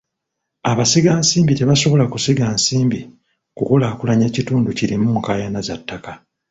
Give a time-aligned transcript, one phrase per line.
[0.71, 2.99] Abasigansimbi tebasobola kusiga nsimbi
[3.57, 6.11] kulaakulanya kitundu kirimu nkaayana za ttaka.